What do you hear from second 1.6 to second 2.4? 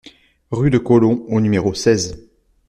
seize